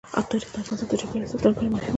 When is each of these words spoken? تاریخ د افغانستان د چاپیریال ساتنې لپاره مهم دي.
تاریخ 0.29 0.49
د 0.53 0.55
افغانستان 0.59 0.87
د 0.89 0.99
چاپیریال 1.01 1.29
ساتنې 1.31 1.49
لپاره 1.51 1.67
مهم 1.71 1.81
دي. 1.81 1.87